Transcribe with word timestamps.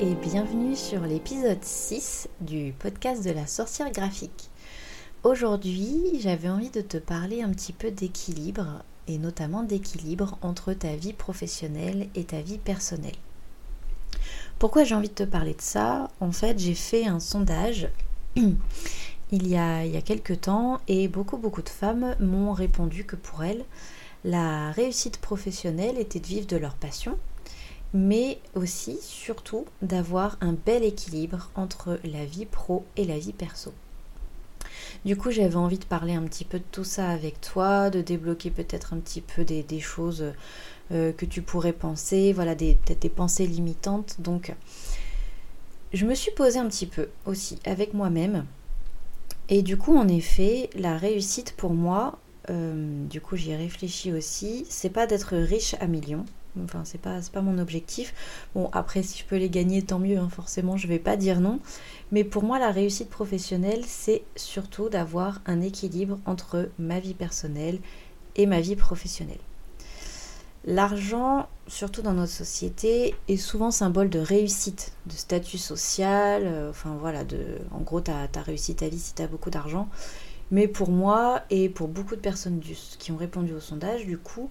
et 0.00 0.14
bienvenue 0.14 0.76
sur 0.76 1.02
l'épisode 1.02 1.62
6 1.62 2.30
du 2.40 2.72
podcast 2.78 3.22
de 3.22 3.32
la 3.32 3.46
sorcière 3.46 3.92
graphique. 3.92 4.48
Aujourd'hui, 5.24 6.18
j'avais 6.20 6.48
envie 6.48 6.70
de 6.70 6.80
te 6.80 6.96
parler 6.96 7.42
un 7.42 7.50
petit 7.50 7.74
peu 7.74 7.90
d'équilibre 7.90 8.82
et 9.08 9.18
notamment 9.18 9.62
d'équilibre 9.62 10.38
entre 10.40 10.72
ta 10.72 10.96
vie 10.96 11.12
professionnelle 11.12 12.08
et 12.14 12.24
ta 12.24 12.40
vie 12.40 12.56
personnelle. 12.56 13.16
Pourquoi 14.58 14.84
j'ai 14.84 14.94
envie 14.94 15.10
de 15.10 15.14
te 15.14 15.22
parler 15.22 15.52
de 15.52 15.60
ça? 15.60 16.10
En 16.20 16.32
fait, 16.32 16.58
j'ai 16.58 16.74
fait 16.74 17.04
un 17.04 17.20
sondage 17.20 17.90
il 18.36 19.46
y, 19.46 19.58
a, 19.58 19.84
il 19.84 20.02
quelques 20.02 20.40
temps 20.40 20.80
et 20.88 21.08
beaucoup 21.08 21.36
beaucoup 21.36 21.62
de 21.62 21.68
femmes 21.68 22.16
m'ont 22.20 22.54
répondu 22.54 23.04
que 23.04 23.16
pour 23.16 23.44
elles, 23.44 23.66
la 24.24 24.70
réussite 24.70 25.18
professionnelle 25.18 25.98
était 25.98 26.20
de 26.20 26.26
vivre 26.26 26.46
de 26.46 26.56
leur 26.56 26.74
passion 26.74 27.18
mais 27.92 28.38
aussi, 28.54 28.98
surtout, 29.00 29.66
d'avoir 29.82 30.36
un 30.40 30.52
bel 30.52 30.84
équilibre 30.84 31.50
entre 31.54 31.98
la 32.04 32.24
vie 32.24 32.46
pro 32.46 32.84
et 32.96 33.04
la 33.04 33.18
vie 33.18 33.32
perso. 33.32 33.72
Du 35.04 35.16
coup, 35.16 35.30
j'avais 35.30 35.56
envie 35.56 35.78
de 35.78 35.84
parler 35.84 36.14
un 36.14 36.22
petit 36.22 36.44
peu 36.44 36.58
de 36.58 36.64
tout 36.70 36.84
ça 36.84 37.08
avec 37.08 37.40
toi, 37.40 37.90
de 37.90 38.02
débloquer 38.02 38.50
peut-être 38.50 38.92
un 38.92 38.98
petit 38.98 39.20
peu 39.20 39.44
des, 39.44 39.80
choses 39.80 40.32
euh, 40.92 41.12
que 41.12 41.24
tu 41.24 41.42
pourrais 41.42 41.72
penser, 41.72 42.32
voilà, 42.32 42.54
peut-être 42.54 43.02
des 43.02 43.08
pensées 43.08 43.46
limitantes. 43.46 44.16
Donc, 44.20 44.54
je 45.92 46.06
me 46.06 46.14
suis 46.14 46.32
posée 46.32 46.58
un 46.58 46.68
petit 46.68 46.86
peu 46.86 47.08
aussi 47.26 47.58
avec 47.64 47.94
moi-même. 47.94 48.44
Et 49.48 49.62
du 49.62 49.76
coup, 49.76 49.96
en 49.96 50.06
effet, 50.06 50.70
la 50.76 50.96
réussite 50.96 51.54
pour 51.56 51.72
moi, 51.72 52.18
euh, 52.50 53.06
du 53.06 53.20
coup, 53.20 53.36
j'y 53.36 53.50
ai 53.50 53.56
réfléchi 53.56 54.12
aussi, 54.12 54.66
c'est 54.68 54.90
pas 54.90 55.06
d'être 55.06 55.36
riche 55.36 55.74
à 55.80 55.86
millions, 55.86 56.24
Enfin, 56.64 56.82
c'est 56.84 57.00
pas, 57.00 57.20
pas 57.32 57.42
mon 57.42 57.58
objectif. 57.58 58.14
Bon, 58.54 58.68
après, 58.72 59.02
si 59.02 59.18
je 59.18 59.24
peux 59.24 59.36
les 59.36 59.50
gagner, 59.50 59.82
tant 59.82 59.98
mieux, 59.98 60.18
hein, 60.18 60.28
forcément, 60.30 60.76
je 60.76 60.86
vais 60.88 60.98
pas 60.98 61.16
dire 61.16 61.40
non. 61.40 61.60
Mais 62.12 62.24
pour 62.24 62.42
moi, 62.42 62.58
la 62.58 62.70
réussite 62.70 63.10
professionnelle, 63.10 63.84
c'est 63.86 64.22
surtout 64.36 64.88
d'avoir 64.88 65.40
un 65.46 65.60
équilibre 65.60 66.18
entre 66.26 66.70
ma 66.78 67.00
vie 67.00 67.14
personnelle 67.14 67.78
et 68.36 68.46
ma 68.46 68.60
vie 68.60 68.76
professionnelle. 68.76 69.38
L'argent, 70.66 71.48
surtout 71.68 72.02
dans 72.02 72.12
notre 72.12 72.32
société, 72.32 73.14
est 73.28 73.38
souvent 73.38 73.70
symbole 73.70 74.10
de 74.10 74.18
réussite, 74.18 74.92
de 75.06 75.12
statut 75.12 75.56
social. 75.56 76.42
Euh, 76.44 76.70
enfin 76.70 76.96
voilà, 77.00 77.24
de, 77.24 77.58
en 77.70 77.80
gros, 77.80 78.02
tu 78.02 78.10
as, 78.10 78.28
réussi 78.42 78.74
ta 78.74 78.88
vie 78.88 78.98
si 78.98 79.14
tu 79.14 79.22
as 79.22 79.26
beaucoup 79.26 79.48
d'argent. 79.48 79.88
Mais 80.50 80.68
pour 80.68 80.90
moi 80.90 81.42
et 81.48 81.68
pour 81.68 81.88
beaucoup 81.88 82.16
de 82.16 82.20
personnes 82.20 82.60
qui 82.98 83.12
ont 83.12 83.16
répondu 83.16 83.54
au 83.54 83.60
sondage, 83.60 84.04
du 84.04 84.18
coup, 84.18 84.50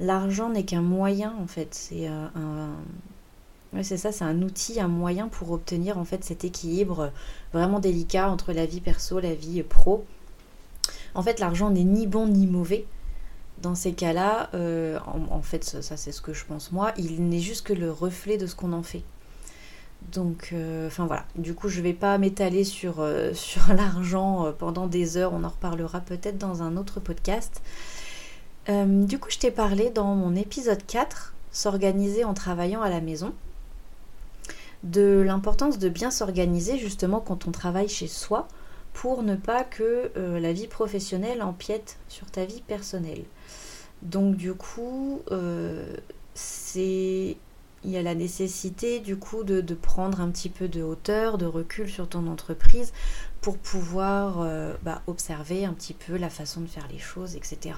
l'argent 0.00 0.50
n'est 0.50 0.64
qu'un 0.64 0.82
moyen 0.82 1.34
en 1.40 1.46
fait. 1.46 1.74
C'est 1.74 2.08
euh, 2.08 2.26
un. 2.34 3.82
c'est 3.82 3.96
ça, 3.96 4.12
c'est 4.12 4.24
un 4.24 4.42
outil, 4.42 4.80
un 4.80 4.88
moyen 4.88 5.28
pour 5.28 5.50
obtenir 5.50 5.98
en 5.98 6.04
fait 6.04 6.24
cet 6.24 6.44
équilibre 6.44 7.12
vraiment 7.52 7.80
délicat 7.80 8.28
entre 8.30 8.52
la 8.52 8.66
vie 8.66 8.80
perso, 8.80 9.20
la 9.20 9.34
vie 9.34 9.62
pro. 9.62 10.04
En 11.14 11.22
fait, 11.22 11.40
l'argent 11.40 11.70
n'est 11.70 11.84
ni 11.84 12.06
bon 12.06 12.26
ni 12.26 12.46
mauvais. 12.46 12.86
Dans 13.62 13.74
ces 13.74 13.92
cas-là, 13.92 14.50
euh, 14.54 15.00
en, 15.04 15.42
fait, 15.42 15.64
ça, 15.64 15.96
c'est 15.96 16.12
ce 16.12 16.22
que 16.22 16.32
je 16.32 16.44
pense 16.44 16.70
moi, 16.70 16.92
il 16.96 17.28
n'est 17.28 17.40
juste 17.40 17.66
que 17.66 17.72
le 17.72 17.90
reflet 17.90 18.36
de 18.36 18.46
ce 18.46 18.54
qu'on 18.54 18.72
en 18.72 18.84
fait. 18.84 19.02
Donc, 20.12 20.50
euh, 20.52 20.86
enfin 20.86 21.06
voilà. 21.06 21.24
Du 21.34 21.54
coup, 21.54 21.68
je 21.68 21.80
vais 21.80 21.92
pas 21.92 22.18
m'étaler 22.18 22.62
sur, 22.62 23.04
sur 23.34 23.74
l'argent 23.74 24.54
pendant 24.56 24.86
des 24.86 25.16
heures. 25.16 25.32
On 25.32 25.42
en 25.42 25.48
reparlera 25.48 26.00
peut-être 26.00 26.38
dans 26.38 26.62
un 26.62 26.76
autre 26.76 27.00
podcast. 27.00 27.60
Euh, 28.68 29.04
du 29.04 29.18
coup, 29.18 29.30
je 29.30 29.38
t'ai 29.38 29.50
parlé 29.50 29.90
dans 29.90 30.14
mon 30.14 30.34
épisode 30.36 30.84
4, 30.86 31.34
s'organiser 31.52 32.24
en 32.24 32.34
travaillant 32.34 32.82
à 32.82 32.90
la 32.90 33.00
maison, 33.00 33.32
de 34.82 35.22
l'importance 35.24 35.78
de 35.78 35.88
bien 35.88 36.10
s'organiser 36.10 36.78
justement 36.78 37.20
quand 37.20 37.48
on 37.48 37.50
travaille 37.50 37.88
chez 37.88 38.06
soi 38.06 38.46
pour 38.92 39.22
ne 39.22 39.36
pas 39.36 39.64
que 39.64 40.10
euh, 40.16 40.38
la 40.38 40.52
vie 40.52 40.66
professionnelle 40.66 41.42
empiète 41.42 41.98
sur 42.08 42.30
ta 42.30 42.44
vie 42.44 42.60
personnelle. 42.60 43.24
Donc 44.02 44.36
du 44.36 44.52
coup, 44.52 45.22
euh, 45.30 45.96
c'est 46.34 47.36
il 47.84 47.90
y 47.92 47.96
a 47.96 48.02
la 48.02 48.16
nécessité 48.16 48.98
du 48.98 49.16
coup 49.16 49.44
de, 49.44 49.62
prendre 49.74 50.20
un 50.20 50.28
petit 50.30 50.48
peu 50.48 50.66
de 50.68 50.82
hauteur, 50.82 51.38
de 51.38 51.46
recul 51.46 51.88
sur 51.88 52.08
ton 52.08 52.26
entreprise 52.26 52.92
pour 53.40 53.56
pouvoir 53.56 54.44
bah, 54.82 55.00
observer 55.06 55.64
un 55.64 55.72
petit 55.74 55.94
peu 55.94 56.16
la 56.16 56.28
façon 56.28 56.60
de 56.60 56.66
faire 56.66 56.88
les 56.90 56.98
choses, 56.98 57.36
etc. 57.36 57.76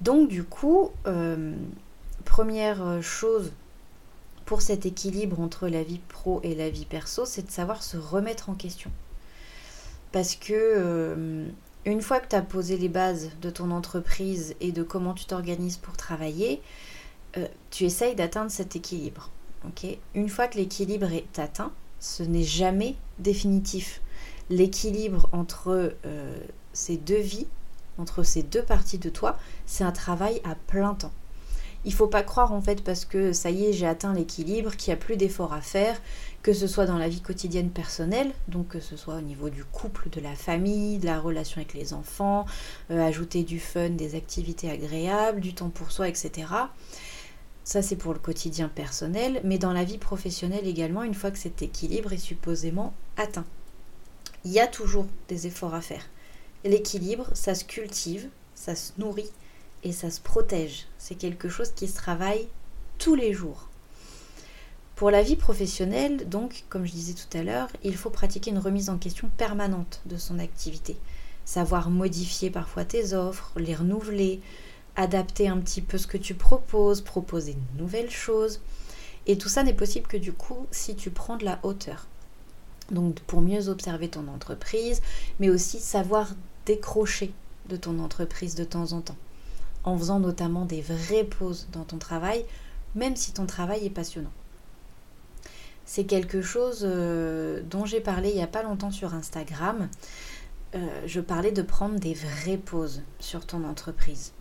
Donc 0.00 0.28
du 0.28 0.44
coup, 0.44 0.90
euh, 1.06 1.54
première 2.24 3.02
chose 3.02 3.52
pour 4.44 4.60
cet 4.60 4.84
équilibre 4.86 5.40
entre 5.40 5.68
la 5.68 5.82
vie 5.82 6.00
pro 6.08 6.40
et 6.42 6.54
la 6.54 6.68
vie 6.68 6.84
perso, 6.84 7.24
c'est 7.24 7.46
de 7.46 7.50
savoir 7.50 7.82
se 7.82 7.96
remettre 7.96 8.50
en 8.50 8.54
question. 8.54 8.90
Parce 10.12 10.34
que 10.34 10.52
euh, 10.52 11.46
une 11.86 12.02
fois 12.02 12.20
que 12.20 12.28
tu 12.28 12.36
as 12.36 12.42
posé 12.42 12.76
les 12.76 12.88
bases 12.88 13.30
de 13.40 13.50
ton 13.50 13.70
entreprise 13.70 14.54
et 14.60 14.72
de 14.72 14.82
comment 14.82 15.14
tu 15.14 15.24
t'organises 15.24 15.76
pour 15.76 15.96
travailler, 15.96 16.60
euh, 17.36 17.48
tu 17.70 17.84
essayes 17.84 18.14
d'atteindre 18.14 18.50
cet 18.50 18.76
équilibre. 18.76 19.30
une 20.14 20.28
fois 20.28 20.46
que 20.46 20.58
l'équilibre 20.58 21.10
est 21.12 21.38
atteint, 21.38 21.72
ce 21.98 22.22
n'est 22.22 22.44
jamais 22.44 22.96
définitif. 23.18 24.02
L'équilibre 24.50 25.30
entre 25.32 25.94
ces 26.74 26.98
deux 26.98 27.20
vies 27.20 27.46
entre 27.98 28.22
ces 28.22 28.42
deux 28.42 28.62
parties 28.62 28.98
de 28.98 29.10
toi, 29.10 29.38
c'est 29.66 29.84
un 29.84 29.92
travail 29.92 30.40
à 30.44 30.54
plein 30.54 30.94
temps. 30.94 31.12
Il 31.86 31.92
faut 31.92 32.06
pas 32.06 32.22
croire 32.22 32.52
en 32.52 32.62
fait 32.62 32.82
parce 32.82 33.04
que 33.04 33.32
ça 33.32 33.50
y 33.50 33.66
est, 33.66 33.72
j'ai 33.74 33.86
atteint 33.86 34.14
l'équilibre, 34.14 34.74
qu'il 34.74 34.90
n'y 34.90 34.98
a 34.98 35.02
plus 35.02 35.16
d'efforts 35.16 35.52
à 35.52 35.60
faire, 35.60 36.00
que 36.42 36.54
ce 36.54 36.66
soit 36.66 36.86
dans 36.86 36.96
la 36.96 37.08
vie 37.08 37.20
quotidienne 37.20 37.70
personnelle, 37.70 38.32
donc 38.48 38.68
que 38.68 38.80
ce 38.80 38.96
soit 38.96 39.16
au 39.16 39.20
niveau 39.20 39.50
du 39.50 39.64
couple, 39.64 40.08
de 40.08 40.20
la 40.20 40.34
famille, 40.34 40.98
de 40.98 41.06
la 41.06 41.20
relation 41.20 41.58
avec 41.58 41.74
les 41.74 41.92
enfants, 41.92 42.46
euh, 42.90 43.06
ajouter 43.06 43.42
du 43.42 43.60
fun, 43.60 43.90
des 43.90 44.14
activités 44.14 44.70
agréables, 44.70 45.40
du 45.40 45.52
temps 45.52 45.68
pour 45.68 45.92
soi, 45.92 46.08
etc. 46.08 46.48
Ça 47.64 47.82
c'est 47.82 47.96
pour 47.96 48.14
le 48.14 48.18
quotidien 48.18 48.68
personnel, 48.68 49.42
mais 49.44 49.58
dans 49.58 49.72
la 49.72 49.84
vie 49.84 49.98
professionnelle 49.98 50.66
également, 50.66 51.02
une 51.02 51.14
fois 51.14 51.30
que 51.30 51.38
cet 51.38 51.60
équilibre 51.60 52.14
est 52.14 52.18
supposément 52.18 52.94
atteint, 53.18 53.46
il 54.44 54.52
y 54.52 54.60
a 54.60 54.66
toujours 54.66 55.06
des 55.28 55.46
efforts 55.46 55.74
à 55.74 55.82
faire. 55.82 56.04
L'équilibre, 56.64 57.28
ça 57.34 57.54
se 57.54 57.64
cultive, 57.64 58.28
ça 58.54 58.74
se 58.74 58.92
nourrit 58.98 59.30
et 59.82 59.92
ça 59.92 60.10
se 60.10 60.20
protège. 60.20 60.86
C'est 60.98 61.14
quelque 61.14 61.50
chose 61.50 61.72
qui 61.76 61.86
se 61.86 61.96
travaille 61.96 62.48
tous 62.98 63.14
les 63.14 63.34
jours. 63.34 63.68
Pour 64.96 65.10
la 65.10 65.22
vie 65.22 65.36
professionnelle, 65.36 66.28
donc, 66.28 66.64
comme 66.70 66.86
je 66.86 66.92
disais 66.92 67.14
tout 67.14 67.36
à 67.36 67.42
l'heure, 67.42 67.68
il 67.82 67.96
faut 67.96 68.10
pratiquer 68.10 68.50
une 68.50 68.58
remise 68.58 68.88
en 68.88 68.96
question 68.96 69.28
permanente 69.36 70.00
de 70.06 70.16
son 70.16 70.38
activité. 70.38 70.96
Savoir 71.44 71.90
modifier 71.90 72.48
parfois 72.48 72.84
tes 72.84 73.12
offres, 73.12 73.52
les 73.56 73.74
renouveler, 73.74 74.40
adapter 74.96 75.48
un 75.48 75.58
petit 75.58 75.82
peu 75.82 75.98
ce 75.98 76.06
que 76.06 76.16
tu 76.16 76.34
proposes, 76.34 77.02
proposer 77.02 77.54
de 77.54 77.82
nouvelles 77.82 78.10
choses. 78.10 78.60
Et 79.26 79.36
tout 79.36 79.48
ça 79.48 79.64
n'est 79.64 79.74
possible 79.74 80.06
que 80.06 80.16
du 80.16 80.32
coup 80.32 80.66
si 80.70 80.94
tu 80.94 81.10
prends 81.10 81.36
de 81.36 81.44
la 81.44 81.58
hauteur. 81.62 82.06
Donc 82.90 83.20
pour 83.20 83.40
mieux 83.40 83.68
observer 83.68 84.08
ton 84.08 84.28
entreprise, 84.28 85.02
mais 85.40 85.50
aussi 85.50 85.80
savoir 85.80 86.28
décrocher 86.66 87.32
de 87.68 87.76
ton 87.76 87.98
entreprise 87.98 88.54
de 88.54 88.64
temps 88.64 88.92
en 88.92 89.00
temps, 89.00 89.16
en 89.84 89.96
faisant 89.98 90.20
notamment 90.20 90.64
des 90.64 90.82
vraies 90.82 91.24
pauses 91.24 91.68
dans 91.72 91.84
ton 91.84 91.98
travail, 91.98 92.44
même 92.94 93.16
si 93.16 93.32
ton 93.32 93.46
travail 93.46 93.84
est 93.86 93.90
passionnant. 93.90 94.32
C'est 95.86 96.04
quelque 96.04 96.40
chose 96.40 96.80
euh, 96.82 97.60
dont 97.68 97.84
j'ai 97.84 98.00
parlé 98.00 98.30
il 98.30 98.36
n'y 98.36 98.42
a 98.42 98.46
pas 98.46 98.62
longtemps 98.62 98.90
sur 98.90 99.14
Instagram. 99.14 99.88
Euh, 100.74 101.02
je 101.06 101.20
parlais 101.20 101.52
de 101.52 101.62
prendre 101.62 102.00
des 102.00 102.14
vraies 102.14 102.58
pauses 102.58 103.02
sur 103.20 103.46
ton 103.46 103.64
entreprise. 103.64 104.32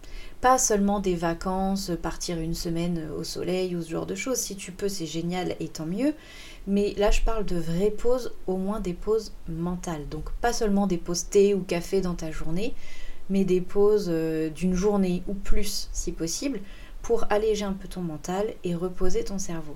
Pas 0.42 0.58
seulement 0.58 1.00
des 1.00 1.16
vacances, 1.16 1.92
partir 2.02 2.40
une 2.40 2.56
semaine 2.56 3.08
au 3.18 3.24
soleil 3.24 3.76
ou 3.76 3.82
ce 3.82 3.92
genre 3.92 4.06
de 4.06 4.16
choses. 4.16 4.38
Si 4.38 4.56
tu 4.56 4.72
peux, 4.72 4.90
c'est 4.90 5.06
génial 5.06 5.56
et 5.60 5.68
tant 5.68 5.86
mieux. 5.86 6.16
Mais 6.66 6.94
là, 6.98 7.12
je 7.12 7.22
parle 7.22 7.46
de 7.46 7.58
vraies 7.58 7.92
pauses, 7.92 8.34
au 8.48 8.58
moins 8.58 8.80
des 8.80 8.94
pauses 8.94 9.34
mentales. 9.48 10.08
Donc 10.10 10.32
pas 10.42 10.54
seulement 10.54 10.88
des 10.88 10.98
pauses 10.98 11.30
thé 11.30 11.54
ou 11.54 11.62
café 11.62 12.02
dans 12.02 12.16
ta 12.16 12.32
journée, 12.32 12.74
mais 13.30 13.46
des 13.46 13.62
pauses 13.62 14.10
euh, 14.10 14.50
d'une 14.50 14.74
journée 14.74 15.24
ou 15.28 15.34
plus 15.34 15.90
si 15.94 16.12
possible 16.12 16.62
pour 17.04 17.26
alléger 17.30 17.66
un 17.66 17.74
peu 17.74 17.88
ton 17.88 18.02
mental 18.02 18.54
et 18.64 18.76
reposer 18.76 19.24
ton 19.24 19.38
cerveau. 19.38 19.76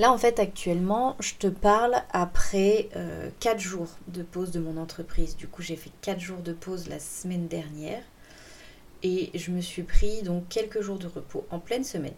Là, 0.00 0.10
en 0.10 0.16
fait, 0.16 0.38
actuellement, 0.38 1.14
je 1.20 1.34
te 1.34 1.46
parle 1.46 1.94
après 2.10 2.88
4 3.40 3.54
euh, 3.54 3.58
jours 3.58 3.88
de 4.08 4.22
pause 4.22 4.50
de 4.50 4.58
mon 4.58 4.78
entreprise. 4.78 5.36
Du 5.36 5.46
coup, 5.46 5.60
j'ai 5.60 5.76
fait 5.76 5.90
4 6.00 6.18
jours 6.18 6.38
de 6.38 6.54
pause 6.54 6.88
la 6.88 6.98
semaine 6.98 7.48
dernière 7.48 8.02
et 9.02 9.30
je 9.34 9.50
me 9.50 9.60
suis 9.60 9.82
pris 9.82 10.22
donc 10.22 10.48
quelques 10.48 10.80
jours 10.80 10.98
de 10.98 11.06
repos 11.06 11.46
en 11.50 11.58
pleine 11.58 11.84
semaine, 11.84 12.14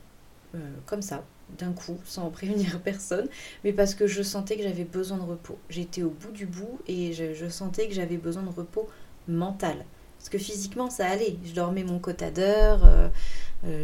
euh, 0.55 0.61
comme 0.87 1.03
ça, 1.03 1.25
d'un 1.59 1.73
coup, 1.73 1.99
sans 2.05 2.31
prévenir 2.31 2.79
personne, 2.83 3.27
mais 3.65 3.73
parce 3.73 3.97
que 3.97 4.07
je 4.07 4.23
sentais 4.23 4.57
que 4.57 4.63
j'avais 4.63 4.85
besoin 4.85 5.19
de 5.19 5.25
repos. 5.25 5.59
J'étais 5.69 6.05
au 6.05 6.11
bout 6.11 6.31
du 6.31 6.47
bout 6.47 6.79
et 6.87 7.13
je, 7.13 7.49
sentais 7.49 7.89
que 7.89 7.95
j'avais 7.95 8.17
besoin 8.17 8.45
de 8.45 8.51
repos 8.51 8.89
mental. 9.27 9.85
Parce 10.21 10.29
que 10.29 10.39
physiquement, 10.39 10.89
ça 10.89 11.09
allait. 11.09 11.35
Je 11.45 11.53
dormais 11.53 11.83
mon 11.83 11.99
quota 11.99 12.27
euh, 12.37 13.09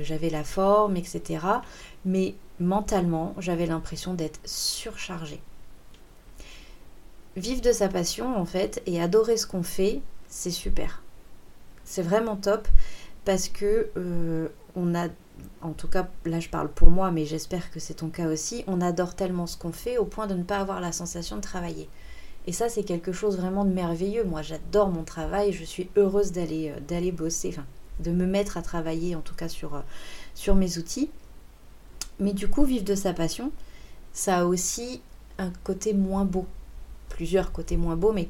j'avais 0.04 0.30
la 0.30 0.44
forme, 0.44 0.96
etc. 0.96 1.40
Mais 2.04 2.36
mentalement, 2.60 3.34
j'avais 3.38 3.66
l'impression 3.66 4.14
d'être 4.14 4.40
surchargée. 4.44 5.40
Vivre 7.36 7.60
de 7.60 7.72
sa 7.72 7.88
passion, 7.88 8.36
en 8.36 8.44
fait, 8.44 8.82
et 8.86 9.00
adorer 9.00 9.36
ce 9.36 9.46
qu'on 9.46 9.62
fait, 9.62 10.00
c'est 10.28 10.50
super. 10.50 11.02
C'est 11.84 12.02
vraiment 12.02 12.36
top 12.36 12.68
parce 13.24 13.48
que 13.48 13.90
euh, 13.96 14.48
on 14.74 14.94
a, 14.94 15.08
en 15.62 15.72
tout 15.72 15.88
cas, 15.88 16.08
là 16.24 16.40
je 16.40 16.48
parle 16.48 16.68
pour 16.68 16.90
moi, 16.90 17.10
mais 17.10 17.24
j'espère 17.24 17.70
que 17.70 17.80
c'est 17.80 17.94
ton 17.94 18.08
cas 18.08 18.26
aussi, 18.26 18.64
on 18.66 18.80
adore 18.80 19.14
tellement 19.14 19.46
ce 19.46 19.56
qu'on 19.56 19.72
fait 19.72 19.98
au 19.98 20.04
point 20.04 20.26
de 20.26 20.34
ne 20.34 20.42
pas 20.42 20.58
avoir 20.58 20.80
la 20.80 20.92
sensation 20.92 21.36
de 21.36 21.42
travailler. 21.42 21.88
Et 22.46 22.52
ça, 22.52 22.68
c'est 22.68 22.82
quelque 22.82 23.12
chose 23.12 23.36
vraiment 23.36 23.66
de 23.66 23.72
merveilleux. 23.72 24.24
Moi, 24.24 24.40
j'adore 24.40 24.88
mon 24.88 25.04
travail, 25.04 25.52
je 25.52 25.64
suis 25.64 25.90
heureuse 25.96 26.32
d'aller 26.32 26.70
euh, 26.70 26.80
d'aller 26.80 27.12
bosser, 27.12 27.54
de 28.00 28.10
me 28.10 28.26
mettre 28.26 28.56
à 28.56 28.62
travailler, 28.62 29.14
en 29.14 29.20
tout 29.20 29.34
cas 29.34 29.48
sur, 29.48 29.74
euh, 29.74 29.80
sur 30.34 30.54
mes 30.54 30.78
outils. 30.78 31.10
Mais 32.20 32.32
du 32.32 32.48
coup, 32.48 32.64
vivre 32.64 32.84
de 32.84 32.94
sa 32.94 33.12
passion, 33.12 33.52
ça 34.12 34.38
a 34.38 34.44
aussi 34.44 35.02
un 35.38 35.52
côté 35.64 35.94
moins 35.94 36.24
beau. 36.24 36.46
Plusieurs 37.08 37.52
côtés 37.52 37.76
moins 37.76 37.96
beaux, 37.96 38.12
mais 38.12 38.28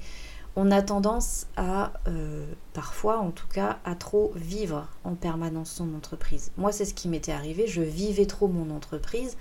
on 0.56 0.70
a 0.70 0.82
tendance 0.82 1.46
à, 1.56 1.93
euh, 2.08 2.44
parfois 2.73 3.19
en 3.19 3.31
tout 3.31 3.46
cas, 3.46 3.79
à 3.85 3.94
trop 3.94 4.32
vivre 4.35 4.88
en 5.05 5.14
permanence 5.14 5.70
son 5.70 5.94
entreprise. 5.94 6.50
Moi, 6.56 6.73
c'est 6.73 6.85
ce 6.85 6.94
qui 6.94 7.08
m'était 7.08 7.32
arrivé, 7.32 7.67
je 7.67 7.82
vivais 7.82 8.26
trop 8.26 8.49
mon 8.49 8.75
entreprise. 8.75 9.37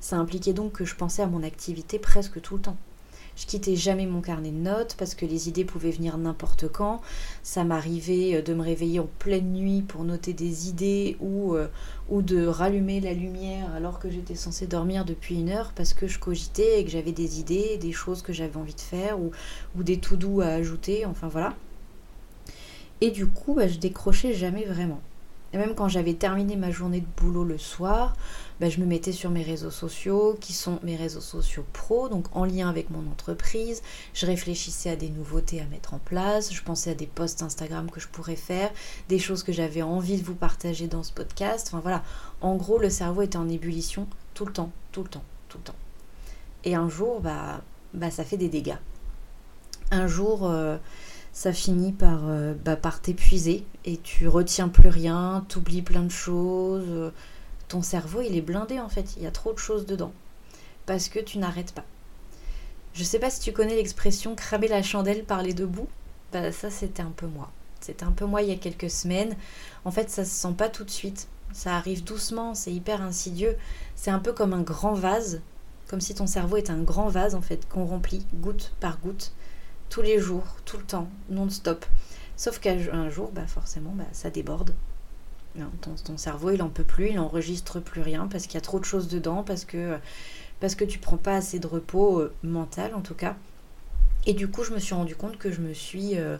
Ça 0.00 0.16
impliquait 0.16 0.52
donc 0.52 0.72
que 0.72 0.84
je 0.84 0.96
pensais 0.96 1.22
à 1.22 1.26
mon 1.26 1.42
activité 1.42 1.98
presque 1.98 2.40
tout 2.40 2.56
le 2.56 2.62
temps. 2.62 2.76
Je 3.36 3.46
quittais 3.46 3.76
jamais 3.76 4.06
mon 4.06 4.20
carnet 4.20 4.50
de 4.50 4.56
notes 4.56 4.94
parce 4.98 5.14
que 5.14 5.24
les 5.24 5.48
idées 5.48 5.64
pouvaient 5.64 5.90
venir 5.90 6.18
n'importe 6.18 6.68
quand. 6.68 7.00
Ça 7.42 7.64
m'arrivait 7.64 8.36
euh, 8.36 8.42
de 8.42 8.54
me 8.54 8.62
réveiller 8.62 9.00
en 9.00 9.08
pleine 9.18 9.52
nuit 9.52 9.82
pour 9.82 10.04
noter 10.04 10.32
des 10.32 10.68
idées 10.68 11.16
ou, 11.20 11.54
euh, 11.54 11.68
ou 12.08 12.22
de 12.22 12.46
rallumer 12.46 13.00
la 13.00 13.14
lumière 13.14 13.72
alors 13.74 13.98
que 13.98 14.10
j'étais 14.10 14.34
censée 14.34 14.66
dormir 14.66 15.04
depuis 15.04 15.36
une 15.36 15.48
heure 15.48 15.72
parce 15.74 15.94
que 15.94 16.06
je 16.06 16.18
cogitais 16.18 16.80
et 16.80 16.84
que 16.84 16.90
j'avais 16.90 17.12
des 17.12 17.40
idées, 17.40 17.78
des 17.78 17.92
choses 17.92 18.22
que 18.22 18.32
j'avais 18.32 18.56
envie 18.56 18.74
de 18.74 18.80
faire 18.80 19.18
ou, 19.18 19.30
ou 19.76 19.82
des 19.82 19.98
tout 19.98 20.16
doux 20.16 20.40
à 20.40 20.46
ajouter. 20.46 21.06
Enfin 21.06 21.28
voilà. 21.28 21.54
Et 23.00 23.10
du 23.10 23.26
coup, 23.26 23.54
bah, 23.54 23.66
je 23.66 23.78
décrochais 23.78 24.34
jamais 24.34 24.64
vraiment. 24.64 25.00
Et 25.52 25.58
même 25.58 25.74
quand 25.74 25.88
j'avais 25.88 26.14
terminé 26.14 26.56
ma 26.56 26.70
journée 26.70 27.00
de 27.00 27.06
boulot 27.16 27.44
le 27.44 27.58
soir, 27.58 28.16
bah, 28.60 28.68
je 28.68 28.80
me 28.80 28.86
mettais 28.86 29.12
sur 29.12 29.28
mes 29.30 29.42
réseaux 29.42 29.70
sociaux, 29.70 30.36
qui 30.40 30.52
sont 30.52 30.78
mes 30.82 30.96
réseaux 30.96 31.20
sociaux 31.20 31.64
pro, 31.72 32.08
donc 32.08 32.26
en 32.34 32.44
lien 32.44 32.68
avec 32.68 32.90
mon 32.90 33.10
entreprise. 33.10 33.82
Je 34.14 34.24
réfléchissais 34.24 34.90
à 34.90 34.96
des 34.96 35.08
nouveautés 35.08 35.60
à 35.60 35.64
mettre 35.64 35.94
en 35.94 35.98
place, 35.98 36.54
je 36.54 36.62
pensais 36.62 36.92
à 36.92 36.94
des 36.94 37.06
posts 37.06 37.42
Instagram 37.42 37.90
que 37.90 38.00
je 38.00 38.08
pourrais 38.08 38.36
faire, 38.36 38.70
des 39.08 39.18
choses 39.18 39.42
que 39.42 39.52
j'avais 39.52 39.82
envie 39.82 40.16
de 40.16 40.24
vous 40.24 40.34
partager 40.34 40.86
dans 40.86 41.02
ce 41.02 41.12
podcast. 41.12 41.68
Enfin 41.68 41.80
voilà, 41.80 42.02
en 42.40 42.56
gros, 42.56 42.78
le 42.78 42.88
cerveau 42.88 43.22
était 43.22 43.36
en 43.36 43.48
ébullition 43.48 44.06
tout 44.34 44.46
le 44.46 44.52
temps, 44.52 44.70
tout 44.92 45.02
le 45.02 45.08
temps, 45.08 45.24
tout 45.48 45.58
le 45.58 45.64
temps. 45.64 45.76
Et 46.64 46.74
un 46.74 46.88
jour, 46.88 47.20
bah, 47.20 47.62
bah 47.92 48.10
ça 48.10 48.24
fait 48.24 48.36
des 48.36 48.48
dégâts. 48.48 48.78
Un 49.90 50.06
jour, 50.06 50.48
euh, 50.48 50.78
ça 51.32 51.52
finit 51.52 51.92
par, 51.92 52.20
euh, 52.28 52.54
bah, 52.54 52.76
par 52.76 53.00
t'épuiser 53.00 53.64
et 53.84 53.96
tu 53.98 54.28
retiens 54.28 54.68
plus 54.68 54.88
rien, 54.88 55.44
t'oublies 55.48 55.82
plein 55.82 56.02
de 56.02 56.10
choses. 56.10 57.12
Ton 57.68 57.82
cerveau, 57.82 58.20
il 58.20 58.36
est 58.36 58.42
blindé 58.42 58.78
en 58.80 58.88
fait, 58.88 59.14
il 59.16 59.22
y 59.22 59.26
a 59.26 59.30
trop 59.30 59.52
de 59.52 59.58
choses 59.58 59.86
dedans. 59.86 60.12
Parce 60.86 61.08
que 61.08 61.20
tu 61.20 61.38
n'arrêtes 61.38 61.72
pas. 61.72 61.84
Je 62.92 63.04
sais 63.04 63.18
pas 63.18 63.30
si 63.30 63.40
tu 63.40 63.52
connais 63.52 63.76
l'expression 63.76 64.34
cramer 64.34 64.68
la 64.68 64.82
chandelle 64.82 65.24
par 65.24 65.42
les 65.42 65.54
deux 65.54 65.66
bouts. 65.66 65.88
Bah, 66.32 66.52
ça, 66.52 66.70
c'était 66.70 67.02
un 67.02 67.12
peu 67.14 67.26
moi. 67.26 67.50
C'était 67.80 68.04
un 68.04 68.12
peu 68.12 68.26
moi 68.26 68.42
il 68.42 68.48
y 68.48 68.52
a 68.52 68.56
quelques 68.56 68.90
semaines. 68.90 69.34
En 69.84 69.90
fait, 69.90 70.10
ça 70.10 70.24
se 70.24 70.30
sent 70.30 70.54
pas 70.56 70.68
tout 70.68 70.84
de 70.84 70.90
suite. 70.90 71.28
Ça 71.52 71.76
arrive 71.76 72.04
doucement, 72.04 72.54
c'est 72.54 72.72
hyper 72.72 73.02
insidieux. 73.02 73.56
C'est 73.96 74.10
un 74.10 74.18
peu 74.18 74.32
comme 74.32 74.52
un 74.52 74.62
grand 74.62 74.94
vase, 74.94 75.40
comme 75.88 76.00
si 76.00 76.14
ton 76.14 76.26
cerveau 76.26 76.56
était 76.56 76.70
un 76.70 76.82
grand 76.82 77.08
vase 77.08 77.34
en 77.34 77.42
fait 77.42 77.68
qu'on 77.68 77.84
remplit 77.84 78.26
goutte 78.34 78.72
par 78.80 78.98
goutte 79.00 79.32
tous 79.92 80.00
les 80.00 80.18
jours, 80.18 80.56
tout 80.64 80.78
le 80.78 80.84
temps, 80.84 81.06
non-stop. 81.28 81.84
Sauf 82.38 82.58
qu'un 82.60 83.10
jour, 83.10 83.30
bah 83.30 83.46
forcément, 83.46 83.92
bah, 83.94 84.06
ça 84.12 84.30
déborde. 84.30 84.74
Ton, 85.82 86.16
cerveau, 86.16 86.50
il 86.50 86.62
en 86.62 86.70
peut 86.70 86.82
plus, 86.82 87.10
il 87.10 87.16
n'enregistre 87.16 87.78
plus 87.78 88.00
rien 88.00 88.26
parce 88.26 88.46
qu'il 88.46 88.54
y 88.54 88.56
a 88.56 88.62
trop 88.62 88.80
de 88.80 88.86
choses 88.86 89.08
dedans, 89.08 89.42
parce 89.42 89.66
que, 89.66 89.98
parce 90.60 90.76
que 90.76 90.86
tu 90.86 90.98
prends 90.98 91.18
pas 91.18 91.36
assez 91.36 91.58
de 91.58 91.66
repos 91.66 92.20
euh, 92.20 92.32
mental 92.42 92.94
en 92.94 93.02
tout 93.02 93.14
cas. 93.14 93.36
Et 94.24 94.32
du 94.32 94.48
coup, 94.48 94.64
je 94.64 94.72
me 94.72 94.78
suis 94.78 94.94
rendu 94.94 95.14
compte 95.14 95.36
que 95.36 95.52
je 95.52 95.60
me 95.60 95.74
suis 95.74 96.18
euh, 96.18 96.38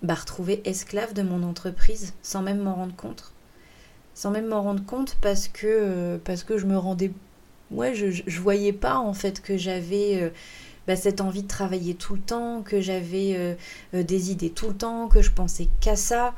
bah, 0.00 0.14
retrouvée 0.14 0.62
esclave 0.64 1.12
de 1.12 1.20
mon 1.20 1.42
entreprise 1.42 2.14
sans 2.22 2.40
même 2.40 2.60
m'en 2.60 2.76
rendre 2.76 2.96
compte. 2.96 3.30
Sans 4.14 4.30
même 4.30 4.46
m'en 4.46 4.62
rendre 4.62 4.86
compte 4.86 5.18
parce 5.20 5.48
que, 5.48 5.66
euh, 5.66 6.18
parce 6.24 6.44
que 6.44 6.56
je 6.56 6.64
me 6.64 6.78
rendais. 6.78 7.12
Ouais, 7.70 7.94
je, 7.94 8.06
je, 8.10 8.40
voyais 8.40 8.72
pas 8.72 8.96
en 8.96 9.12
fait 9.12 9.42
que 9.42 9.58
j'avais 9.58 10.32
bah, 10.88 10.96
cette 10.96 11.20
envie 11.20 11.42
de 11.42 11.48
travailler 11.48 11.94
tout 11.94 12.14
le 12.14 12.20
temps, 12.20 12.62
que 12.62 12.80
j'avais 12.80 13.34
euh, 13.36 13.54
euh, 13.92 14.02
des 14.02 14.30
idées 14.30 14.48
tout 14.48 14.68
le 14.68 14.74
temps, 14.74 15.08
que 15.08 15.20
je 15.20 15.30
pensais 15.30 15.68
qu'à 15.80 15.96
ça. 15.96 16.32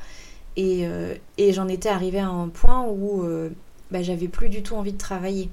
Et, 0.56 0.88
euh, 0.88 1.14
j'en 1.38 1.68
étais 1.68 1.88
arrivée 1.88 2.18
à 2.18 2.28
un 2.28 2.48
point 2.48 2.84
où 2.84 3.24
bah, 3.92 4.02
j'avais 4.02 4.26
plus 4.26 4.48
du 4.48 4.62
tout 4.62 4.74
envie 4.74 4.92
de 4.92 4.98
travailler. 4.98 5.50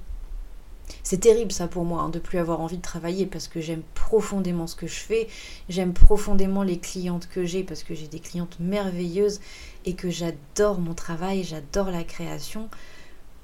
C'est 1.03 1.19
terrible 1.19 1.51
ça 1.51 1.67
pour 1.67 1.85
moi, 1.85 2.01
hein, 2.01 2.09
de 2.09 2.17
plus 2.17 2.39
avoir 2.39 2.59
envie 2.59 2.77
de 2.77 2.81
travailler 2.81 3.27
parce 3.27 3.47
que 3.47 3.61
j'aime 3.61 3.83
profondément 3.93 4.65
ce 4.65 4.75
que 4.75 4.87
je 4.87 4.95
fais, 4.95 5.27
j'aime 5.69 5.93
profondément 5.93 6.63
les 6.63 6.79
clientes 6.79 7.27
que 7.27 7.45
j'ai 7.45 7.63
parce 7.63 7.83
que 7.83 7.93
j'ai 7.93 8.07
des 8.07 8.19
clientes 8.19 8.57
merveilleuses 8.59 9.41
et 9.85 9.93
que 9.93 10.09
j'adore 10.09 10.79
mon 10.79 10.95
travail, 10.95 11.43
j'adore 11.43 11.91
la 11.91 12.03
création. 12.03 12.67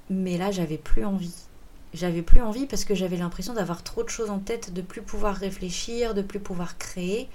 Mais 0.09 0.37
là, 0.37 0.51
j'avais 0.51 0.77
plus 0.77 1.05
envie 1.05 1.45
j'avais 1.93 2.21
plus 2.21 2.41
envie 2.41 2.65
parce 2.65 2.85
que 2.85 2.95
j'avais 2.95 3.17
l'impression 3.17 3.53
d'avoir 3.53 3.83
trop 3.83 4.03
de 4.03 4.09
choses 4.09 4.29
en 4.29 4.39
tête, 4.39 4.73
de 4.73 4.81
plus 4.81 5.01
pouvoir 5.01 5.35
réfléchir, 5.35 6.13
de 6.13 6.21
plus 6.21 6.39
pouvoir 6.39 6.77
créer. 6.77 7.29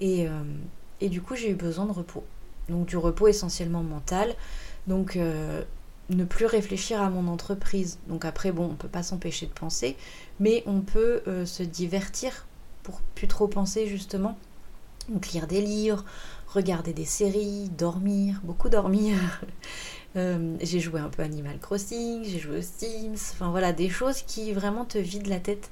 Et, 0.00 0.28
euh, 0.28 1.08
du 1.08 1.20
coup, 1.20 1.34
j'ai 1.34 1.50
eu 1.50 1.54
besoin 1.54 1.86
de 1.86 1.92
repos. 1.92 2.24
Donc 2.68 2.86
du 2.86 2.96
repos 2.96 3.26
essentiellement 3.26 3.82
mental. 3.82 4.34
Donc 4.86 5.16
euh, 5.16 5.62
ne 6.10 6.24
plus 6.24 6.46
réfléchir 6.46 7.00
à 7.02 7.10
mon 7.10 7.28
entreprise. 7.28 7.98
Donc 8.08 8.24
après, 8.24 8.52
bon, 8.52 8.66
on 8.70 8.74
peut 8.74 8.88
pas 8.88 9.02
s'empêcher 9.02 9.46
de 9.46 9.52
penser, 9.52 9.96
mais 10.38 10.62
on 10.66 10.80
peut 10.80 11.22
euh, 11.26 11.46
se 11.46 11.62
divertir 11.62 12.46
pour 12.82 13.00
plus 13.14 13.28
trop 13.28 13.48
penser 13.48 13.86
justement. 13.86 14.38
Donc 15.08 15.28
lire 15.28 15.46
des 15.46 15.60
livres, 15.60 16.04
regarder 16.48 16.92
des 16.92 17.04
séries, 17.04 17.70
dormir, 17.70 18.40
beaucoup 18.44 18.68
dormir. 18.68 19.16
Euh, 20.16 20.56
j'ai 20.60 20.80
joué 20.80 21.00
un 21.00 21.08
peu 21.08 21.22
Animal 21.22 21.58
Crossing, 21.60 22.24
j'ai 22.24 22.38
joué 22.38 22.58
aux 22.58 22.62
Sims, 22.62 23.32
enfin 23.32 23.50
voilà, 23.50 23.72
des 23.72 23.88
choses 23.88 24.22
qui 24.22 24.52
vraiment 24.52 24.84
te 24.84 24.98
vident 24.98 25.28
la 25.30 25.40
tête. 25.40 25.70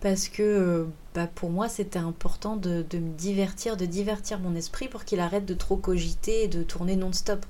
Parce 0.00 0.28
que 0.28 0.42
euh, 0.42 0.84
bah, 1.14 1.26
pour 1.26 1.50
moi, 1.50 1.68
c'était 1.68 1.98
important 1.98 2.56
de, 2.56 2.84
me 2.92 3.16
divertir, 3.16 3.76
de 3.76 3.84
divertir 3.84 4.38
mon 4.38 4.54
esprit 4.54 4.88
pour 4.88 5.04
qu'il 5.04 5.20
arrête 5.20 5.44
de 5.44 5.54
trop 5.54 5.76
cogiter 5.76 6.44
et 6.44 6.48
de 6.48 6.62
tourner 6.62 6.96
non-stop. 6.96 7.44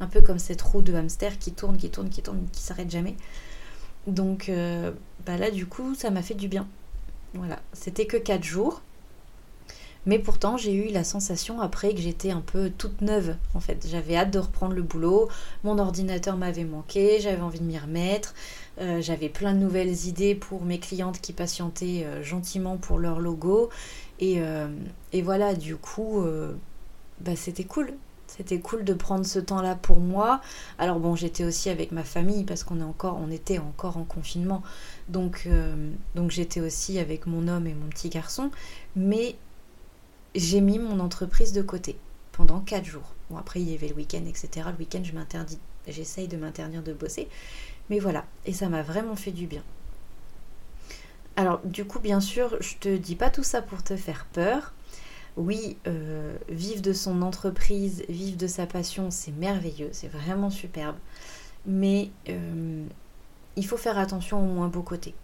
Un 0.00 0.08
peu 0.08 0.20
comme 0.20 0.40
cette 0.40 0.62
roue 0.62 0.82
de 0.82 0.94
hamster 0.94 1.38
qui 1.38 1.52
tourne, 1.52 1.76
qui 1.76 1.90
tourne, 1.90 2.08
qui 2.10 2.22
tourne, 2.22 2.46
qui 2.52 2.60
s'arrête 2.60 2.90
jamais. 2.90 3.16
Donc 4.08 4.48
euh, 4.48 4.92
bah 5.26 5.36
là, 5.36 5.50
du 5.50 5.66
coup, 5.66 5.94
ça 5.94 6.10
m'a 6.10 6.22
fait 6.22 6.34
du 6.34 6.48
bien. 6.48 6.66
Voilà, 7.34 7.60
c'était 7.72 8.06
que 8.06 8.16
4 8.16 8.42
jours. 8.42 8.82
Mais 10.04 10.18
pourtant, 10.18 10.56
j'ai 10.56 10.72
eu 10.72 10.92
la 10.92 11.04
sensation 11.04 11.60
après 11.60 11.94
que 11.94 12.00
j'étais 12.00 12.32
un 12.32 12.40
peu 12.40 12.70
toute 12.70 13.00
neuve. 13.02 13.36
En 13.54 13.60
fait, 13.60 13.86
j'avais 13.88 14.16
hâte 14.16 14.32
de 14.32 14.40
reprendre 14.40 14.74
le 14.74 14.82
boulot. 14.82 15.28
Mon 15.62 15.78
ordinateur 15.78 16.36
m'avait 16.36 16.64
manqué, 16.64 17.20
j'avais 17.20 17.40
envie 17.40 17.60
de 17.60 17.64
m'y 17.64 17.78
remettre. 17.78 18.34
Euh, 18.80 19.00
j'avais 19.00 19.28
plein 19.28 19.52
de 19.52 19.58
nouvelles 19.58 20.06
idées 20.06 20.34
pour 20.34 20.62
mes 20.62 20.78
clientes 20.80 21.20
qui 21.20 21.32
patientaient 21.32 22.04
euh, 22.04 22.22
gentiment 22.22 22.78
pour 22.78 22.98
leur 22.98 23.20
logo. 23.20 23.70
Et, 24.18 24.40
euh, 24.40 24.66
voilà, 25.22 25.54
du 25.54 25.76
coup, 25.76 26.24
bah, 27.20 27.36
c'était 27.36 27.64
cool. 27.64 27.92
C'était 28.26 28.60
cool 28.60 28.82
de 28.82 28.94
prendre 28.94 29.26
ce 29.26 29.38
temps-là 29.38 29.74
pour 29.74 30.00
moi. 30.00 30.40
Alors 30.78 30.98
bon, 31.00 31.14
j'étais 31.14 31.44
aussi 31.44 31.68
avec 31.68 31.92
ma 31.92 32.02
famille 32.02 32.44
parce 32.44 32.64
qu'on 32.64 32.80
est 32.80 32.84
encore, 32.84 33.18
on 33.22 33.30
était 33.30 33.58
encore 33.58 33.98
en 33.98 34.04
confinement. 34.04 34.62
Donc, 35.08 35.46
donc 36.14 36.30
j'étais 36.30 36.60
aussi 36.60 36.98
avec 36.98 37.26
mon 37.26 37.46
homme 37.46 37.66
et 37.66 37.74
mon 37.74 37.88
petit 37.88 38.08
garçon. 38.08 38.50
Mais 38.96 39.36
j'ai 40.34 40.60
mis 40.60 40.78
mon 40.78 41.00
entreprise 41.00 41.52
de 41.52 41.62
côté 41.62 41.96
pendant 42.32 42.60
4 42.60 42.84
jours. 42.84 43.14
Bon, 43.30 43.36
après, 43.36 43.60
il 43.60 43.70
y 43.70 43.74
avait 43.74 43.88
le 43.88 43.94
week-end, 43.94 44.24
etc. 44.26 44.68
Le 44.72 44.78
week-end, 44.78 45.02
je 45.04 45.12
m'interdis, 45.12 45.58
j'essaye 45.86 46.28
de 46.28 46.36
m'interdire 46.36 46.82
de 46.82 46.92
bosser. 46.92 47.28
Mais 47.90 47.98
voilà, 47.98 48.24
et 48.46 48.52
ça 48.52 48.68
m'a 48.68 48.82
vraiment 48.82 49.16
fait 49.16 49.32
du 49.32 49.46
bien. 49.46 49.62
Alors, 51.36 51.60
du 51.64 51.84
coup, 51.84 51.98
bien 51.98 52.20
sûr, 52.20 52.56
je 52.60 52.76
te 52.76 52.94
dis 52.94 53.16
pas 53.16 53.30
tout 53.30 53.42
ça 53.42 53.62
pour 53.62 53.82
te 53.82 53.96
faire 53.96 54.26
peur. 54.32 54.74
Oui, 55.36 55.78
euh, 55.86 56.36
vivre 56.50 56.82
de 56.82 56.92
son 56.92 57.22
entreprise, 57.22 58.04
vivre 58.08 58.36
de 58.36 58.46
sa 58.46 58.66
passion, 58.66 59.10
c'est 59.10 59.30
merveilleux, 59.32 59.88
c'est 59.92 60.08
vraiment 60.08 60.50
superbe. 60.50 60.96
Mais 61.64 62.10
euh, 62.28 62.84
il 63.56 63.66
faut 63.66 63.78
faire 63.78 63.98
attention 63.98 64.42
au 64.42 64.52
moins 64.52 64.68
beau 64.68 64.82
côté. 64.82 65.14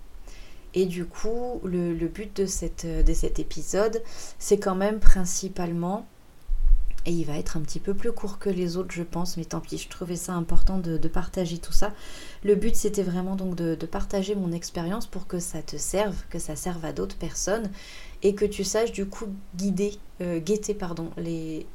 Et 0.79 0.87
du 0.87 1.07
coup, 1.07 1.61
le, 1.65 1.93
but 2.07 2.37
de, 2.37 2.47
cet 2.47 2.85
épisode, 3.41 4.01
c'est 4.39 4.61
quand 4.61 4.77
même 4.77 5.01
principalement 5.01 6.07
Et 7.05 7.11
il 7.11 7.25
va 7.25 7.37
être 7.37 7.57
un 7.57 7.63
petit 7.63 7.81
peu 7.81 7.95
plus 7.95 8.13
court 8.13 8.39
que 8.39 8.49
les 8.49 8.77
autres, 8.77 8.93
je 8.93 9.03
pense, 9.03 9.37
mais 9.37 9.45
tant 9.45 9.59
pis, 9.59 9.77
je 9.77 9.89
trouvais 9.89 10.15
ça 10.15 10.35
important 10.35 10.79
de, 10.79 11.09
partager 11.09 11.59
tout 11.59 11.73
ça. 11.73 11.93
Le 12.45 12.55
but, 12.55 12.77
c'était 12.77 13.03
vraiment 13.03 13.35
donc 13.35 13.57
de, 13.57 13.75
partager 13.87 14.37
mon 14.37 14.53
expérience 14.53 15.09
pour 15.09 15.27
que 15.27 15.41
ça 15.41 15.63
te 15.63 15.77
serve, 15.77 16.15
que 16.31 16.39
ça 16.39 16.55
serve 16.55 16.85
à 16.85 16.93
d'autres 16.93 17.17
personnes, 17.17 17.73
et 18.23 18.37
que 18.37 18.45
tu 18.45 18.63
saches 18.63 18.93
du 18.93 19.07
coup 19.07 19.27
guider, 19.57 19.99
euh, 20.21 20.39
guetter 20.39 20.75
pardon, 20.75 21.11
les, 21.17 21.67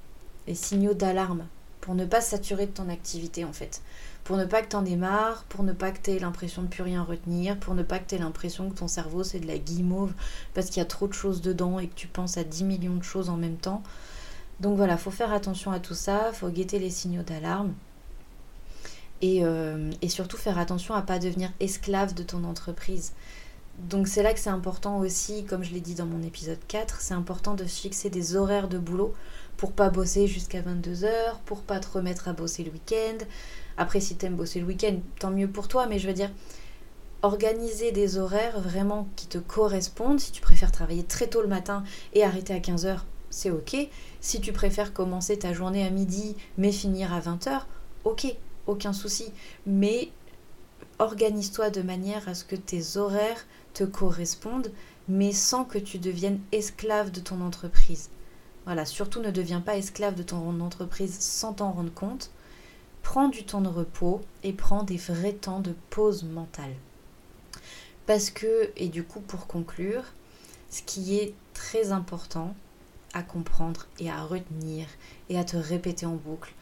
les 0.48 0.56
signaux 0.56 0.94
d'alarme 0.94 1.46
pour 1.82 1.94
ne 1.94 2.06
pas 2.06 2.22
saturer 2.22 2.68
de 2.68 2.72
ton 2.72 2.88
activité 2.88 3.44
en 3.44 3.52
fait. 3.52 3.82
Pour 4.24 4.38
ne 4.38 4.46
pas 4.46 4.62
que 4.62 4.70
t'en 4.70 4.86
aies 4.86 4.96
marre, 4.96 5.44
pour 5.50 5.64
ne 5.64 5.74
pas 5.74 5.92
que 5.92 6.00
t'aies 6.00 6.20
l'impression 6.20 6.62
de 6.62 6.68
plus 6.68 6.84
rien 6.84 7.04
retenir, 7.04 7.58
pour 7.58 7.76
ne 7.76 7.84
pas 7.84 8.00
que 8.00 8.06
t'aies 8.06 8.18
l'impression 8.18 8.70
que 8.70 8.76
ton 8.76 8.88
cerveau 8.88 9.24
c'est 9.24 9.40
de 9.40 9.48
la 9.48 9.58
guimauve 9.58 10.14
parce 10.54 10.68
qu'il 10.68 10.78
y 10.78 10.82
a 10.82 10.86
trop 10.86 11.08
de 11.08 11.14
choses 11.14 11.42
dedans 11.42 11.80
et 11.80 11.88
que 11.88 11.96
tu 11.96 12.08
penses 12.08 12.38
à 12.38 12.44
10 12.44 12.64
millions 12.64 12.96
de 12.96 13.04
choses 13.04 13.30
en 13.30 13.36
même 13.36 13.58
temps. 13.58 13.84
Donc 14.60 14.78
voilà, 14.78 14.98
faut 14.98 15.12
faire 15.12 15.34
attention 15.34 15.72
à 15.72 15.80
tout 15.80 15.94
ça, 15.94 16.32
faut 16.32 16.50
guetter 16.50 16.80
les 16.80 16.90
signaux 16.90 17.24
d'alarme. 17.24 17.74
Et, 19.22 19.44
euh, 19.44 19.92
surtout 20.08 20.38
faire 20.38 20.58
attention 20.58 20.94
à 20.96 21.02
pas 21.02 21.20
devenir 21.20 21.52
esclave 21.60 22.14
de 22.14 22.24
ton 22.24 22.44
entreprise. 22.44 23.14
Donc 23.90 24.08
c'est 24.08 24.22
là 24.22 24.34
que 24.34 24.40
c'est 24.40 24.50
important 24.50 25.00
aussi, 25.00 25.46
comme 25.46 25.64
je 25.64 25.74
l'ai 25.74 25.82
dit 25.82 25.96
dans 25.96 26.06
mon 26.06 26.22
épisode 26.22 26.60
4, 26.68 27.02
c'est 27.02 27.14
important 27.14 27.56
de 27.56 27.64
fixer 27.66 28.10
des 28.10 28.36
horaires 28.36 28.68
de 28.68 28.78
boulot 28.78 29.14
pour 29.58 29.72
pas 29.72 29.90
bosser 29.90 30.28
jusqu'à 30.28 30.62
22h, 30.62 31.40
pour 31.46 31.62
pas 31.62 31.80
te 31.80 31.88
remettre 31.90 32.28
à 32.28 32.34
bosser 32.34 32.64
le 32.64 32.72
week-end. 32.72 33.18
Après 33.78 34.00
si 34.00 34.16
t'aimes 34.16 34.36
bosser 34.36 34.60
le 34.60 34.66
week-end, 34.66 34.98
tant 35.20 35.32
mieux 35.32 35.48
pour 35.48 35.68
toi, 35.68 35.88
mais 35.88 36.00
je 36.00 36.08
veux 36.08 36.14
dire, 36.14 36.32
organiser 37.24 37.92
des 37.92 38.18
horaires 38.18 38.60
vraiment 38.60 39.08
qui 39.16 39.28
te 39.28 39.38
correspondent. 39.38 40.20
Si 40.20 40.32
tu 40.32 40.42
préfères 40.42 40.72
travailler 40.72 41.04
très 41.04 41.28
tôt 41.28 41.42
le 41.42 41.48
matin 41.48 41.84
et 42.14 42.24
arrêter 42.24 42.54
à 42.54 42.60
15h, 42.60 43.00
c'est 43.30 43.50
ok. 43.50 43.76
Si 44.22 44.42
tu 44.42 44.52
préfères 44.52 44.94
commencer 44.94 45.40
ta 45.40 45.54
journée 45.54 45.86
à 45.86 45.90
midi 45.90 46.36
mais 46.58 46.72
finir 46.72 47.14
à 47.14 47.20
20h, 47.20 47.62
ok, 48.04 48.36
aucun 48.68 48.94
souci. 48.94 49.32
Mais 49.66 50.12
organise-toi 51.00 51.70
de 51.70 51.82
manière 51.82 52.28
à 52.28 52.36
ce 52.36 52.44
que 52.44 52.56
tes 52.56 52.98
horaires 52.98 53.46
te 53.74 53.84
correspondent, 53.84 54.72
mais 55.08 55.32
sans 55.32 55.64
que 55.64 55.80
tu 55.80 55.98
deviennes 55.98 56.40
esclave 56.52 57.12
de 57.12 57.22
ton 57.22 57.42
entreprise. 57.42 58.10
Voilà, 58.66 58.86
surtout 58.86 59.20
ne 59.20 59.32
deviens 59.32 59.62
pas 59.62 59.78
esclave 59.78 60.16
de 60.16 60.24
ton 60.24 60.60
entreprise 60.60 61.18
sans 61.20 61.54
t'en 61.54 61.72
rendre 61.72 61.94
compte. 61.94 62.32
Prends 63.04 63.28
du 63.28 63.46
temps 63.46 63.62
de 63.62 63.70
repos 63.70 64.22
et 64.42 64.54
prends 64.54 64.82
des 64.82 64.98
vrais 64.98 65.34
temps 65.34 65.60
de 65.60 65.76
pause 65.92 66.24
mentale. 66.24 66.74
Parce 68.08 68.32
que, 68.32 68.72
et 68.76 68.88
du 68.88 69.04
coup 69.04 69.20
pour 69.20 69.46
conclure, 69.46 70.04
ce 70.72 70.82
qui 70.82 71.20
est 71.20 71.36
très 71.54 71.92
important 71.92 72.56
à 73.14 73.22
comprendre 73.22 73.88
et 74.00 74.10
à 74.10 74.24
retenir 74.24 74.88
et 75.30 75.38
à 75.38 75.44
te 75.44 75.58
répéter 75.58 76.08
en 76.08 76.16
boucle, 76.16 76.54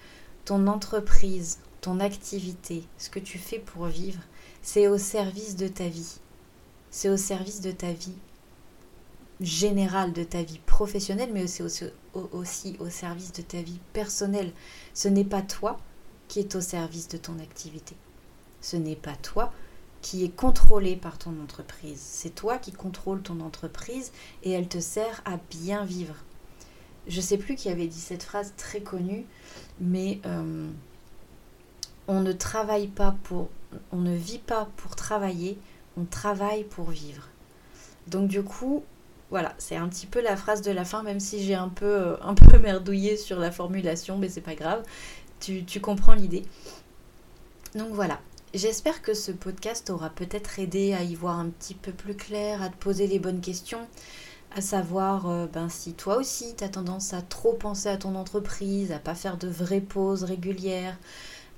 ton 0.44 0.68
entreprise, 0.68 1.60
ton 1.80 2.02
activité, 2.02 2.84
ce 2.98 3.10
que 3.10 3.20
tu 3.20 3.38
fais 3.38 3.60
pour 3.60 3.86
vivre, 3.86 4.22
c'est 4.62 4.88
au 4.88 4.98
service 4.98 5.56
de 5.56 5.70
ta 5.70 5.88
vie. 5.88 6.20
C'est 6.90 7.10
au 7.10 7.18
service 7.18 7.62
de 7.62 7.72
ta 7.72 7.94
vie 7.94 8.18
générale, 9.40 10.12
de 10.12 10.24
ta 10.24 10.44
vie 10.44 10.60
professionnelle, 10.66 11.32
mais 11.34 11.44
aussi, 11.44 11.64
aussi 12.14 12.76
au 12.80 12.90
service 12.90 13.32
de 13.32 13.42
ta 13.42 13.62
vie 13.62 13.80
personnelle. 13.94 14.52
Ce 14.94 15.08
n'est 15.08 15.24
pas 15.24 15.42
toi 15.42 15.80
qui 16.32 16.40
est 16.40 16.56
au 16.56 16.62
service 16.62 17.10
de 17.10 17.18
ton 17.18 17.40
activité. 17.40 17.94
Ce 18.62 18.78
n'est 18.78 18.96
pas 18.96 19.18
toi 19.22 19.52
qui 20.02 20.24
est 20.24 20.34
contrôlé 20.34 20.96
par 20.96 21.18
ton 21.18 21.38
entreprise. 21.44 22.00
C'est 22.00 22.34
toi 22.34 22.58
qui 22.58 22.72
contrôles 22.72 23.22
ton 23.22 23.42
entreprise 23.42 24.14
et 24.44 24.52
elle 24.52 24.70
te 24.70 24.80
sert 24.80 25.22
à 25.26 25.40
bien 25.50 25.84
vivre. 25.84 26.16
Je 27.06 27.20
sais 27.20 27.38
plus 27.38 27.56
qui 27.56 27.68
avait 27.68 27.88
dit 27.88 28.00
cette 28.00 28.24
phrase 28.24 28.54
très 28.56 28.80
connue, 28.80 29.26
mais 29.82 30.22
euh, 30.26 30.70
on 32.08 32.22
ne 32.22 32.32
travaille 32.32 32.88
pas 32.88 33.14
pour, 33.24 33.50
on 33.92 33.98
ne 33.98 34.16
vit 34.16 34.40
pas 34.40 34.70
pour 34.78 34.96
travailler, 34.96 35.60
on 35.98 36.06
travaille 36.06 36.64
pour 36.64 36.92
vivre. 36.92 37.28
Donc 38.08 38.30
du 38.30 38.42
coup, 38.42 38.86
voilà, 39.32 39.54
c'est 39.58 39.76
un 39.76 39.90
petit 39.90 40.08
peu 40.08 40.22
la 40.22 40.38
phrase 40.38 40.62
de 40.62 40.72
la 40.72 40.86
fin, 40.86 41.04
même 41.04 41.20
si 41.20 41.44
j'ai 41.44 41.56
un 41.56 41.70
peu, 41.70 41.86
euh, 41.86 42.16
un 42.22 42.36
peu 42.36 42.58
merdouillé 42.60 43.18
sur 43.18 43.38
la 43.38 43.52
formulation, 43.52 44.18
mais 44.18 44.30
c'est 44.30 44.40
pas 44.40 44.56
grave. 44.56 44.84
Tu, 45.42 45.82
comprends 45.82 46.14
l'idée. 46.14 46.44
Donc 47.76 47.90
voilà. 47.94 48.20
J'espère 48.54 49.02
que 49.02 49.16
ce 49.16 49.32
podcast 49.32 49.90
aura 49.90 50.10
peut-être 50.10 50.60
aidé 50.60 50.94
à 50.94 51.02
y 51.02 51.16
voir 51.16 51.40
un 51.40 51.50
petit 51.50 51.74
peu 51.74 51.92
plus 51.92 52.16
clair, 52.16 52.62
à 52.62 52.70
te 52.70 52.76
poser 52.76 53.08
les 53.08 53.18
bonnes 53.18 53.42
questions, 53.42 53.88
à 54.56 54.62
savoir 54.62 55.28
euh, 55.28 55.48
ben, 55.48 55.68
si 55.68 55.94
toi 55.94 56.18
aussi 56.18 56.56
tu 56.56 56.64
as 56.64 56.70
tendance 56.70 57.14
à 57.14 57.22
trop 57.22 57.54
penser 57.54 57.90
à 57.90 57.98
ton 57.98 58.16
entreprise, 58.16 58.92
à 58.92 59.00
pas 59.00 59.16
faire 59.16 59.38
de 59.38 59.48
vraies 59.48 59.82
pauses 59.82 60.24
régulières, 60.24 60.98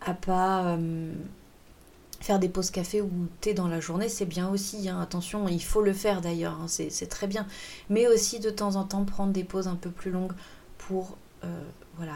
à 0.02 0.14
pas 0.14 0.78
euh, 0.78 1.12
faire 2.22 2.40
des 2.40 2.50
pauses 2.50 2.72
café 2.72 3.02
ou 3.02 3.12
thé 3.42 3.54
dans 3.54 3.68
la 3.68 3.82
journée, 3.82 4.08
c'est 4.08 4.26
bien 4.26 4.50
aussi. 4.50 4.88
Hein. 4.88 5.02
Attention, 5.02 5.48
il 5.50 5.64
faut 5.64 5.82
le 5.82 5.94
faire 5.94 6.22
d'ailleurs, 6.22 6.58
hein, 6.62 6.68
c'est 6.68 7.10
très 7.10 7.28
bien. 7.28 7.48
Mais 7.90 8.08
aussi 8.08 8.40
de 8.40 8.50
temps 8.50 8.78
en 8.78 8.86
temps 8.86 9.04
prendre 9.04 9.34
des 9.34 9.44
pauses 9.44 9.68
un 9.68 9.76
peu 9.76 9.90
plus 9.90 10.12
longues 10.12 10.34
pour 10.78 11.18
euh, 11.44 11.62
voilà, 11.98 12.14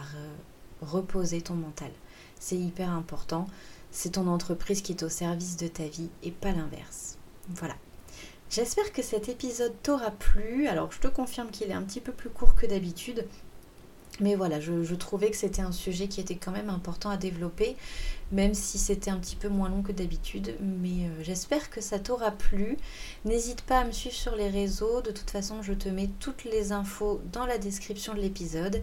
reposer 0.81 1.41
ton 1.41 1.55
mental. 1.55 1.91
C'est 2.39 2.57
hyper 2.57 2.89
important. 2.91 3.47
C'est 3.91 4.11
ton 4.11 4.27
entreprise 4.27 4.81
qui 4.81 4.91
est 4.91 5.03
au 5.03 5.09
service 5.09 5.57
de 5.57 5.67
ta 5.67 5.87
vie 5.87 6.09
et 6.23 6.31
pas 6.31 6.51
l'inverse. 6.51 7.17
Voilà. 7.49 7.75
J'espère 8.49 8.93
que 8.93 9.01
cet 9.01 9.29
épisode 9.29 9.73
t'aura 9.83 10.11
plu. 10.11 10.67
Alors 10.67 10.91
je 10.91 10.99
te 10.99 11.07
confirme 11.07 11.49
qu'il 11.49 11.69
est 11.69 11.73
un 11.73 11.83
petit 11.83 12.01
peu 12.01 12.11
plus 12.11 12.29
court 12.29 12.55
que 12.55 12.65
d'habitude. 12.65 13.25
Mais 14.19 14.35
voilà, 14.35 14.59
je, 14.59 14.95
trouvais 14.95 15.29
que 15.29 15.37
c'était 15.37 15.61
un 15.61 15.71
sujet 15.71 16.07
qui 16.07 16.19
était 16.19 16.35
quand 16.35 16.51
même 16.51 16.69
important 16.69 17.09
à 17.09 17.17
développer, 17.17 17.75
même 18.31 18.53
si 18.55 18.79
c'était 18.79 19.11
un 19.11 19.19
petit 19.19 19.35
peu 19.35 19.47
moins 19.47 19.69
long 19.69 19.83
que 19.83 19.91
d'habitude. 19.91 20.55
Mais 20.59 21.05
euh, 21.05 21.23
j'espère 21.23 21.69
que 21.69 21.81
ça 21.81 21.99
t'aura 21.99 22.31
plu. 22.31 22.77
N'hésite 23.25 23.61
pas 23.61 23.79
à 23.79 23.85
me 23.85 23.91
suivre 23.91 24.15
sur 24.15 24.35
les 24.35 24.49
réseaux. 24.49 25.01
De 25.01 25.11
toute 25.11 25.29
façon, 25.29 25.61
je 25.61 25.73
te 25.73 25.89
mets 25.89 26.09
toutes 26.19 26.45
les 26.45 26.71
infos 26.71 27.21
dans 27.31 27.45
la 27.45 27.59
description 27.59 28.13
de 28.15 28.19
l'épisode. 28.19 28.81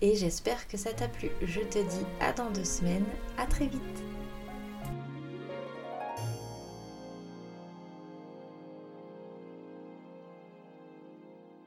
Et 0.00 0.16
j'espère 0.16 0.66
que 0.66 0.76
ça 0.76 0.92
t'a 0.92 1.08
plu. 1.08 1.30
Je 1.42 1.60
te 1.60 1.78
dis 1.78 2.06
à 2.20 2.32
dans 2.32 2.50
deux 2.50 2.64
semaines. 2.64 3.06
À 3.38 3.46
très 3.46 3.66
vite. 3.66 4.02